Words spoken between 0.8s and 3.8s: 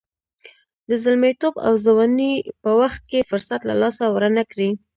د زلمیتوب او ځوانۍ په وخت کې فرصت له